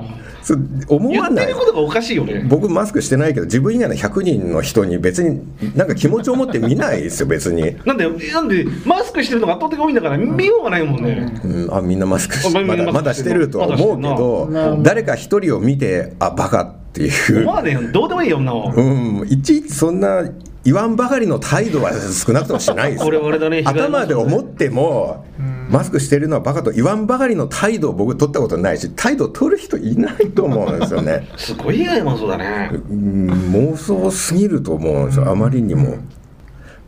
[0.88, 1.46] 思言わない。
[1.46, 2.46] ってることがおかしいよね。
[2.48, 5.42] 僕マスクしてないけど自分以外の100人の人に別に
[5.76, 17.64] なんか気持ちを持って見ないですよ別に、なんでなんでマスクしてるのが圧倒的に多いんだから見ようがないもんね、うん、あみんなマスクまだまだしてるとは思うけど誰か一人を見てあバカっていう。
[17.64, 20.24] ねどうでもいいよ女は、うん、いちいちそんな
[20.66, 23.06] 言わんばかりの態度は少なくともしないですよ。
[23.06, 23.62] こ れ俺だね。
[23.64, 25.24] 頭で思っても、
[25.70, 32.72] マスクしてるのはバカと言わんばかりの態度を僕取ったことないし態度取る人いないと思うんですよね、 すごい被害妄想だね。
[32.90, 35.30] うん、妄想すぎると思うんですよ。
[35.30, 35.98] あまりにも。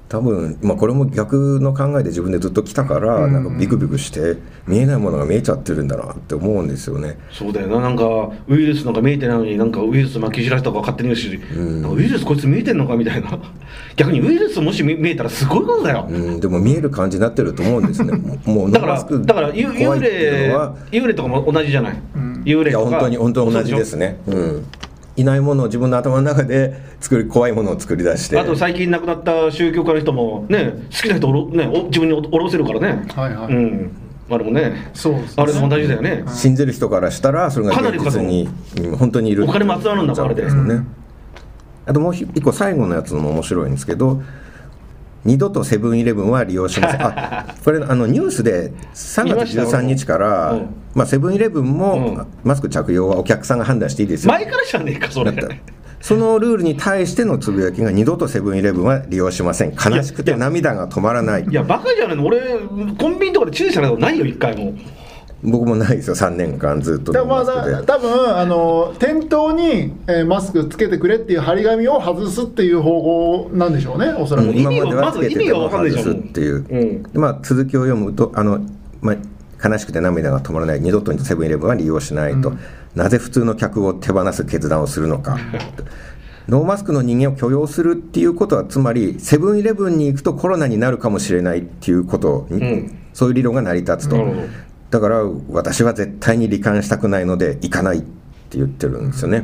[0.10, 7.18] 多分、まあ、これも逆の考えで自分でずっと来たから、なんかビクビクして見えないものが見えちゃってるんだなって思うんですよね。
[7.32, 7.82] そうだよな。
[7.82, 13.38] なんかウイルスなんか見えてないのになんかウイルス巻き散らしたとか勝手に言うし、なんかウイルスこいつ見えてんのかみたいな。
[13.98, 18.14] 逆にウイルスもし見見えたらすごいことだよ、うん、でも見える感じになってると思うんですね。
[18.46, 20.56] もうだからだから幽霊
[20.92, 22.00] 幽霊とかも同じじゃない、
[22.46, 22.90] 幽霊とか。
[22.90, 24.20] 本当に本当に同じですね。
[24.28, 24.64] うん。
[25.18, 28.40] いないものを自分の頭の中で作り怖いものを作り出して。
[28.40, 33.54] あと最近亡くなった宗教家の人もね好きな人おろ、ね、お自分におおろせるからね、はいはい。
[33.54, 33.92] うん、
[34.30, 34.92] あれもね。
[34.94, 35.44] そうですね。
[35.44, 38.48] あれと同じだよね、信じる人からしたらそれがかなり現実に
[38.80, 40.84] うん本当にいるお金も集まるんだもんあれでですよね。
[41.86, 44.22] あともう一個最後のやつも面白いんですけど。
[45.26, 47.02] 二度とセブンイレブンは利用しません。
[47.02, 50.68] あ、これあのニュースで3月13日から、うん。
[50.94, 52.28] まあセブンイレブンも、うん。
[52.44, 54.32] マスク着用はお客さんが判断していいですよ。
[54.32, 55.34] 前からじゃねえかそれ。
[56.00, 59.74] そのルールに対してのつぶやきが二度とセブンイレブンは利用しません。
[59.74, 61.44] 悲しくて涙が止まらない。
[61.44, 62.26] いやバカじゃないの。
[62.26, 62.40] 俺
[62.98, 64.74] コンビニとかで注意されたことないよ一回も
[65.44, 66.16] 僕もないですよ。
[66.16, 73.02] 3年間ずっとまだ多分あの店頭に、えーマスクつけてくれっていう張り紙を外すっていう方
[73.48, 77.04] 法なんでしょうねおそらく、うん今まではつけてても外すっていう、うん。
[77.04, 78.60] でまあ、続きを読むとあの、
[79.02, 82.54] まあ、悲しくて涙が止まらない二度とセブンイレブンは利用しないと、
[82.96, 85.38] なぜ普通の客を手放す決断をするのか。
[86.48, 92.98] ノーマスクの人間を許容するっていうことはつまりセブンイレブンに行くとコロナになるかもしれないっていうことに、うん。
[93.14, 94.16] そういう理論が成り立つと
[94.90, 99.44] だから私は絶対に罹患したくないので行かないって言ってるんですよね。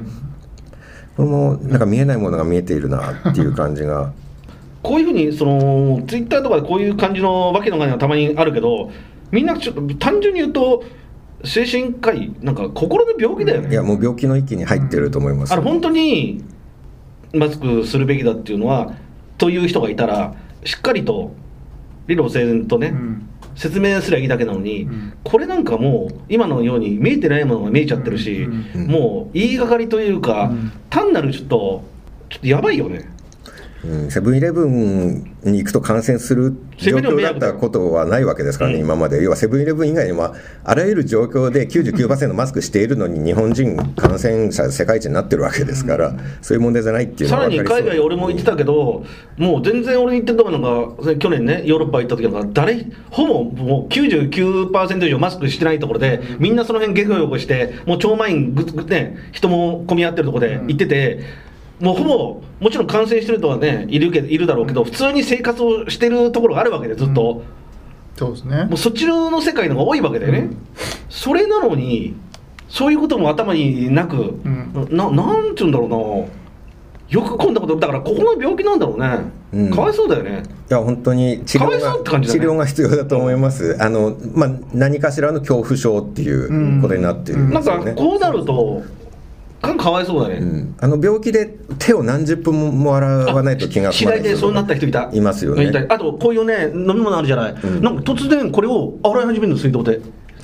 [1.18, 4.14] これもなんか見えないものが見えているなっていう感じが。
[4.82, 8.92] こういうふうにそのツイッターとかでこういう感じのわけのないのがたまにあるけど
[9.32, 10.84] みんなちょっと単純に言うと
[11.46, 13.70] 精神科医なんか心の病気だよね。
[13.70, 16.44] いやもう病気の域に入ってると思いますあれ本当に
[17.34, 18.94] マスクするべきだっていうのは
[19.38, 20.34] という人がいたら
[20.66, 21.34] しっかりと
[22.08, 25.14] 理路整然とね、うん説明すりゃいいだけなのに、ん。
[25.24, 28.44] これなんかもう今のように見えてないものが見えちゃってるし、
[28.76, 28.88] うん。
[28.88, 30.72] もう言いがかりというか、うん。
[30.90, 31.84] 単なるちょっと
[32.30, 32.98] ちょっとやばいよね。
[32.98, 33.13] うん
[34.10, 39.22] セブンイレブンに行くと感染する状況だったことはないわけですからね、うん今まで。
[39.22, 49.06] 要はセブンイレブン以外にもあらゆる状況で99%マスクしているのに日本人感染者世界一になってるわけですから、そういう問題じゃないっていうのさらに海外俺も行ってたけど
[49.38, 61.20] もう全然俺に行ってたのが去年ねヨーロッパ行った時なんか誰ほぼもう99%以上マスクしてないところでみんなその辺ゲコゲコしてもう超満員ぐぐね人も混み合ってるところで行ってて
[61.80, 67.44] もうほぼもちろん感染してる人はねいるけどいるだろうけど普通に生活をしてるところがあるわけでずっと、
[68.16, 68.66] そうですね。
[68.66, 70.58] もうそっちの世界の方が多いわけだよね、うん。
[71.10, 72.16] それなのに
[72.70, 74.88] そういうことも頭になく、ん。
[74.92, 76.44] ななんて言うんだろうな。
[77.10, 79.20] よくこんなことだからここの病気なんだろうね、
[79.54, 79.72] うん。
[79.72, 80.42] かわいそうだよね。
[80.70, 82.40] いや本当に治療かわいそうって感が、じだね。
[82.40, 87.92] 治療が必要だと思います、あのまあ、何かしらの恐怖症っていうことになってるんなんですよね。
[87.92, 88.82] かこうなると
[89.64, 90.76] かかわいそうだね、うん。
[90.80, 95.10] あの病気で手を何十分も洗わないと気が済まないでそうなった人いた。
[95.14, 95.72] いますよね。
[95.90, 97.82] あとこういうね飲み物あるじゃない、ん。
[97.82, 100.02] なんか突然これを洗い始めるの水道で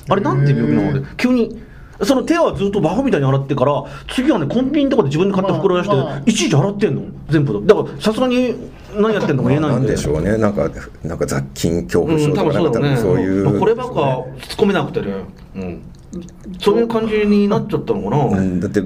[0.08, 1.00] あれなんて病気なの？
[1.00, 1.62] で急に。
[2.02, 7.02] その手はずっとバカみたいに洗ってから次はねコンビニとかで自分で買った袋出して、まあまあいちいち洗ってんの？
[7.28, 8.54] 全部だからさすがに
[8.94, 10.70] 何やってんのか言えないなんんででしょうね、なんか、
[11.04, 13.20] なんか雑菌恐怖症とか、なんか多分そうね。
[13.20, 15.12] 分そういう、まあこればっか突っ込めなくてね、
[15.56, 15.82] うん、
[16.58, 18.60] そういう感じになっちゃったのかな、うん。
[18.60, 18.80] だって、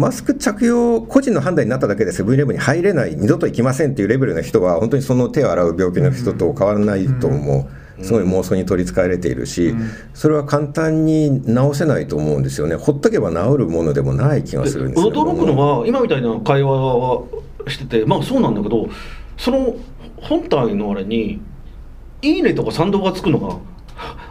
[0.00, 7.68] マスク着用、個人の判断になっただけでセブンイレブンに入れない、二度と行きませんっていうレベルの人は、本当にその手を洗う病気の人と変わらないと思
[8.00, 9.74] う、すごい妄想に取り憑かれているし、
[10.14, 17.22] それは簡単に治せないと思うんですよね、ほっとけば治るものでもない気がするんですよ、驚くのは今みたいな会話は
[17.68, 18.88] しててまあそうなんだけど
[19.36, 19.76] その
[20.16, 21.42] 本体のあれに
[22.22, 23.56] 「いいね」とか賛同がつくのが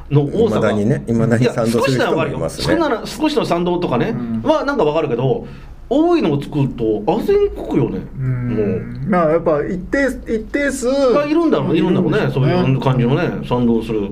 [0.10, 2.64] の多さが未だにね未だにいや賛同する人もいますね。
[2.64, 2.96] 少しならわかるよ。
[2.96, 5.48] 少なら少しの賛同とかね、はなんかわかるけど
[5.90, 8.00] 多いのをつくとあぜんこくよね。
[8.18, 10.88] うもんまあやっぱ一定一定数。
[10.88, 14.12] うがいるんだろういるんだろうねそういう感じのね賛同する。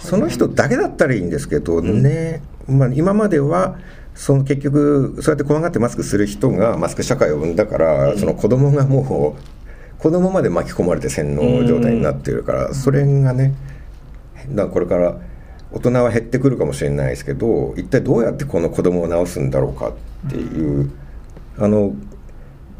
[0.00, 3.78] その人だけだったらいいんですけどね、まあ、今までは
[4.14, 13.54] その結局そうやって怖がってマスクする人がマスク社会を生んだから、その子供がもう子供まで巻き込まれて洗脳状態になってるから、それがね
[14.50, 15.16] だからこれから
[15.72, 19.92] 大人は減ってくるかもしれないですけど一体どうやってこの子供を治すんだろうか
[20.28, 20.90] っていう、
[21.58, 21.92] あの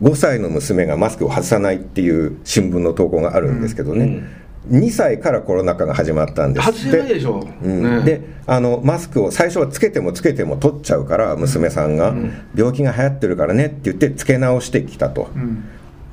[0.02, 4.22] 5歳の娘がマスクを外さないっていう新聞の投稿があるんですけどね、
[4.70, 8.00] 2歳からコロナ禍が始まったんです外せないでしょ、うん。
[8.00, 8.02] ね。
[8.04, 12.14] であのマスクを最初はつけてもつけても取っちゃうから娘さんが、
[12.54, 15.64] 病気が流行ってるからねって言ってつけ直してきたと、うん。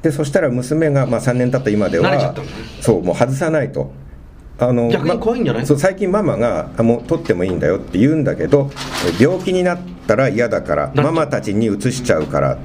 [0.02, 2.36] でそしたら娘が、まあ、3年経った今では
[2.82, 3.94] そうもう外さないと。
[4.62, 5.62] あの逆に怖いんじゃない？
[5.64, 8.70] まそう最近ママがあもう取ってもいいんだよって言うんだけど
[9.20, 12.58] え病気になったら嫌だからママたちに移しちゃうからっ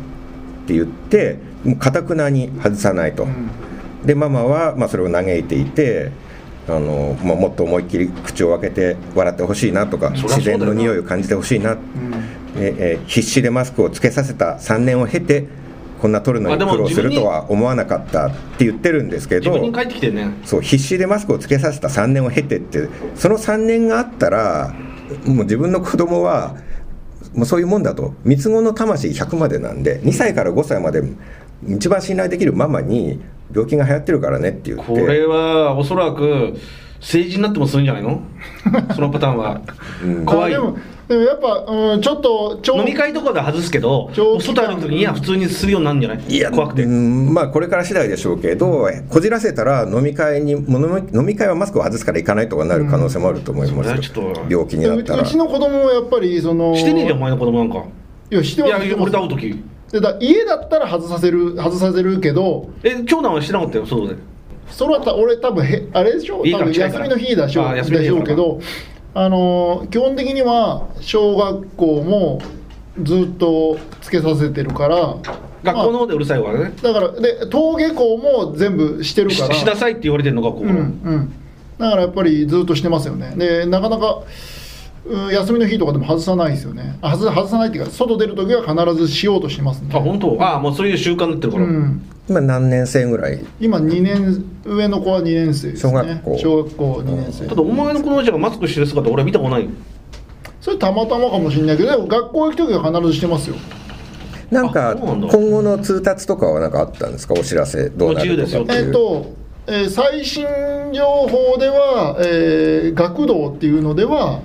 [0.66, 1.38] て言って
[1.78, 3.26] かくなに外さないと、
[4.04, 6.12] でママは、まあ、それを嘆いていて
[6.68, 11.76] あの、まあ、もっと思いっきり口を開けて笑ってほしいなとか自然の匂いを感じてほしいな、
[12.58, 15.46] ええ必死でマスクをつけさせた3年を経て
[16.00, 20.30] こんな取るのに苦労するとは思わなかったって言ってるんですけど自分に帰ってきてね。
[20.44, 24.74] そう必死でマスクをつけさせた3年を経てってその3年があったら
[25.26, 26.56] もう自分の子供は
[27.34, 28.14] もうそういうもんだと。
[28.24, 31.02] 三つ子の魂100までなんで2歳から5歳まで
[31.66, 33.20] 一番信頼できるママに
[33.52, 34.86] 病気が流行ってるからねって言って。
[34.86, 36.56] これはおそらく
[37.00, 38.22] 政治になってもするんじゃないの？
[38.94, 39.60] そのパターンは、
[40.24, 40.54] 怖い。
[40.54, 40.76] あでも
[41.08, 46.24] でもやっぱ、うん、ちょっと長飲み会とかで外すけど外歩く時には普通にするようになるんじゃない？
[46.26, 54.50] いや怖くて、うんまあこれから次第でしょうけどこじらせたら飲み会にもう飲み飲み会はマスクを外すから行かないとかなる可能性もあると思いますよ、うんそれはちょっと。
[54.50, 55.22] 病気になったら。
[55.22, 57.84] うちの子供もやっぱりそのしてねえじゃんお前の子供なんか。
[58.30, 59.62] いやしていや俺と会う時。
[59.92, 64.16] でだ家だったら外させる外させるけどえ長男はしてなかったよ外で。
[64.68, 66.44] それはた俺多分へあれでしょ？
[66.44, 67.68] いいか多分休みの日だしょ？
[67.68, 68.24] あ休みの日だから。
[68.24, 68.60] でしょうけど
[69.18, 72.38] あのー基本的には小学校も
[73.02, 75.16] ずっとつけさせてるから。
[75.64, 79.54] 学校の方でうるさいわね、だからで登下校も全部してるから。
[79.54, 81.32] ししなさいって言われてるの学校うから、んうん。
[81.78, 83.32] だからやっぱりずっとしてますよね。
[83.36, 84.24] でなかなかうん
[85.32, 86.98] 休みの日とかでも外さないですよね。
[87.00, 89.88] あ外外さないっていうか外出るときは必ずしようとしますね。
[89.94, 90.36] あ本当？
[90.40, 92.02] あもうそういう習慣になってるから、うん。
[92.28, 93.38] 今何年生ぐらい？
[93.60, 95.90] 今2年上の子は2年生ですね。
[95.90, 96.38] 小学校。
[96.38, 97.46] 小学校2年生。
[97.46, 99.64] ただお前の子供たちがマスクしてる姿俺は見たことない？
[99.64, 99.70] よ
[100.60, 103.56] それたまたまかもしれないけど学校行く時は必ずしてますよ。
[104.50, 105.18] なんか今
[105.50, 107.34] 後の通達とかは何かあったんですか？
[107.34, 108.62] お知らせどうなるとか。
[108.62, 109.32] っていうえっ、と、
[109.68, 110.44] えー最新
[110.92, 114.40] 情報では、えー学童っていうのでは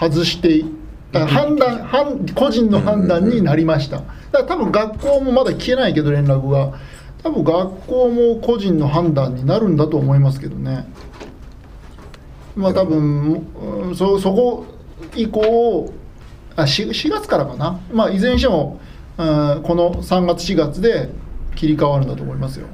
[0.00, 0.64] 外してい
[1.12, 6.72] あ判断判個人の判断になりました、だから多分学校もまだ来てないけど連絡が。
[7.22, 10.86] 多分学校も個人の判断になるんだと思いますけどね。
[12.56, 13.44] まあ多分、
[13.84, 14.64] うんそそこ
[15.14, 15.92] 以降
[16.56, 17.78] あ 4, 4月からかな。
[17.92, 18.80] まあいずれにしても、
[19.18, 21.10] うんこの3月4月で
[21.56, 22.68] 切り替わるんだと思いますよ。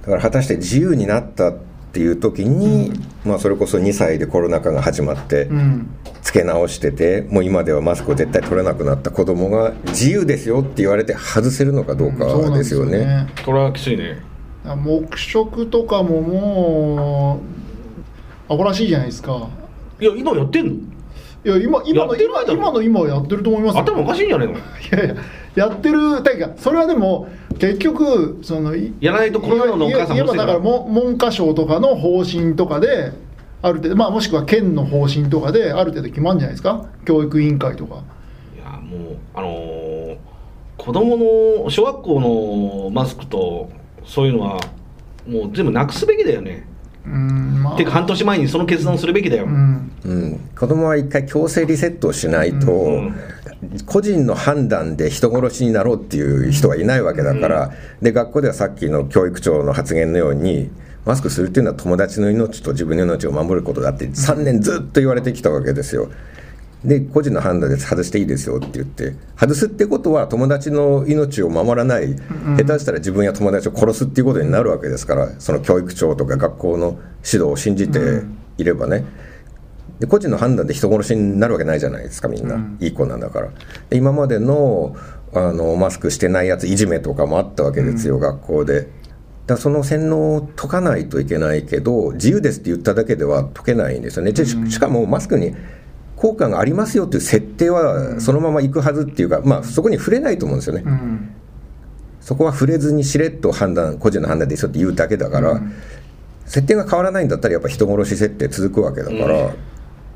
[0.00, 1.52] だから果たして自由になった
[1.96, 2.92] っていう時に、
[3.24, 5.88] まあ、それこそ2歳でコロナ禍が始まって、うん。
[6.22, 13.28] つけ直しててもう今ではマスクを絶対取れなくなった子供が自由ですよって言われて外せるのかどうかそうなんですよね。
[13.44, 14.20] これはきついね
[14.64, 17.40] 黙食とかもも
[18.48, 19.48] うアホらしいじゃないですか。
[20.00, 20.72] いや今やってんの？
[20.72, 20.78] い
[21.48, 23.82] や今今のやってる間今今の今はやってると思いますよ。
[23.82, 24.54] 頭おかしいんじゃないの？
[24.54, 24.56] い
[24.90, 25.14] やいや
[25.56, 27.28] やってるだかそれはでも
[27.58, 33.12] 結局そのいやらないとコロナのお母さんも言えばだからも文科省とかの方針とかで
[33.62, 36.86] ある程度まあもしくは県の方針とかである程度決まるんじゃないですか？
[37.06, 38.02] 教育委員会とか。
[38.54, 40.16] いやもうあのー
[40.76, 41.16] 子供
[41.64, 43.70] の小学校のマスクと
[44.04, 44.60] そういうのは
[45.26, 46.66] もう全部なくすべきだよね
[47.06, 47.76] うんまあ。
[47.76, 49.92] てか半年前にその決断をするべきだよ、うん。
[50.04, 53.14] うん、子供は一回強制リセットをしないと、うん。
[53.86, 60.70] 個人の判断で人殺しになろうっていう人はいないわけだから、で学校ではさっきの教育長の発言のように
[61.04, 66.10] マスクするっていうのは友達の命と自分の命を守ることだって3年ずっと言われてきたわけですよ。
[66.86, 72.14] で個人の判断で外していいですよって言って外すってことは友達の命を守らない、
[72.56, 78.22] 下手したら自分や友達を殺すっていうことになるわけですからその教育長とか学校の指導を信じて
[78.56, 79.04] いればね、
[79.98, 83.48] で個人の判断で人殺しになるわけないじゃないですかみんな、いい子なんだから。
[83.90, 84.96] で今までの
[85.34, 88.82] あのマスクしてないやついじめとかもあったわけですよ、学校で。
[88.82, 88.90] だか
[89.54, 94.32] らその洗脳を解かないといけないけど自由ですって言っただけでは解けないんですよね。
[94.34, 95.54] しかもマスクに
[96.16, 100.82] 効果がありますよっていう設定はそのままいくはずっていうか、まあ、そこに触れないと思うんですよね。
[100.84, 101.30] うん。
[102.20, 105.60] そこは触れずにしれっと判断個人の判断でいいですよって言うだけだから、
[106.46, 109.54] 設定が変わらないんだったらやっぱ人殺し設定続くわけだから。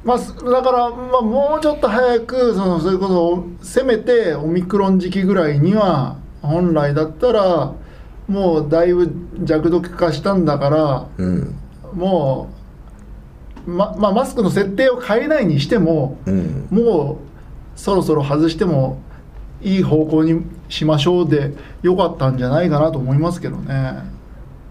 [0.03, 7.75] まあ、すだから、まあ、もうちょっと早くそのそれこそせめてオミクロン時期ぐらいには本来だったら
[8.27, 11.55] もうだいぶ弱毒化したんだからうん。
[11.93, 12.60] もう、
[13.67, 17.19] ままあ、マスクの設定を変えないにしてもうんも
[17.77, 19.01] うそろそろ外しても
[19.63, 21.53] いい方向にしましょうで
[21.83, 23.75] よかったんじゃないかなと思いますけどね。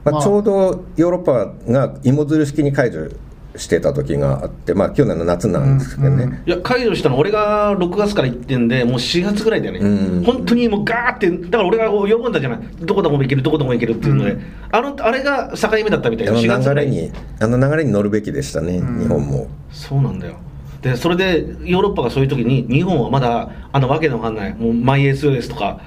[0.04, 3.10] まあ、まあちょうどヨーロッパが芋づる式に解除
[3.56, 6.44] してた時があって、まあ、去年の夏なんですけどね、うんうん。
[6.46, 10.24] いや解除したの俺が6月から行ってんでもう4月ぐらいだよね、うん。
[10.24, 12.60] 本当にもうガーってだから俺が喜んだじゃない。
[12.82, 14.38] どこでも行けるどこでも行けるっていうので、
[14.72, 16.86] あのあれが境目だったみたいあな4月ぐらい。
[16.88, 19.00] の流れにあの流れに乗るべきでしたね、ん。
[19.00, 19.48] 日本も。
[19.72, 20.36] そうなんだよ。
[20.82, 25.82] でそれでヨーロッパがそういう時に日本はまだあのわけのわかんないもうマイ SOS とか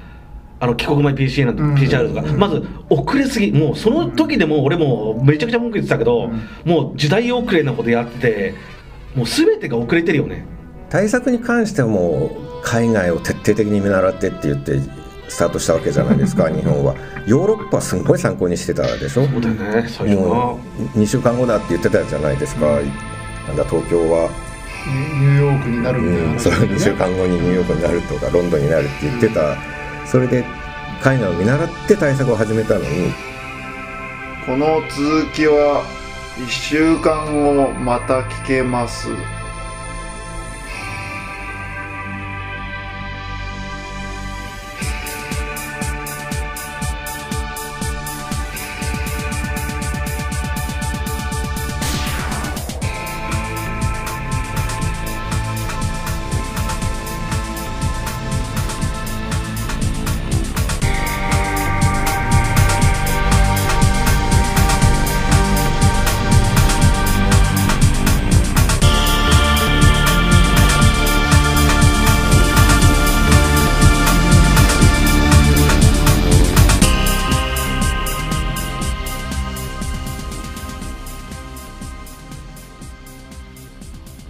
[0.63, 1.75] あの帰国前 PC なんとか、うん。
[1.75, 3.51] PCR とか、まず遅れすぎ。
[3.51, 6.31] もうその時でもう俺もめちゃくちゃ文句言ってたけど、
[6.65, 8.55] もう時代遅れなことやってて
[9.17, 10.47] もう全てが遅れてるよね。
[10.89, 12.31] 対策に関してはも
[12.63, 14.79] う海外を徹底的に見習ってって言って
[15.29, 16.95] スタートしたわけじゃないですか 日本は。
[17.27, 19.27] ヨーロッパはすごい参考にしてたでしょ？
[19.27, 20.53] そうだよね最初もは
[20.95, 24.29] う2週間後だって言ってたじゃないですか、なんだ東京は、
[24.87, 26.25] ニューヨークになるみたいな。
[26.25, 29.57] うん、話その2週間後にニューヨークになるとかロンドンになるって言ってた
[30.13, 30.45] それで
[31.03, 32.87] 海外を見習って対策を始めたのに
[34.45, 35.83] この続きは
[36.37, 39.09] 1週間後また聞けます。